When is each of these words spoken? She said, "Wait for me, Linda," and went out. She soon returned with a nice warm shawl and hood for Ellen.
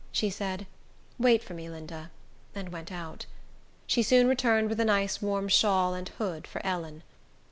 She 0.11 0.31
said, 0.31 0.65
"Wait 1.19 1.43
for 1.43 1.53
me, 1.53 1.69
Linda," 1.69 2.09
and 2.55 2.69
went 2.69 2.91
out. 2.91 3.27
She 3.85 4.01
soon 4.01 4.27
returned 4.27 4.67
with 4.67 4.79
a 4.79 4.85
nice 4.85 5.21
warm 5.21 5.47
shawl 5.47 5.93
and 5.93 6.09
hood 6.09 6.47
for 6.47 6.59
Ellen. 6.65 7.03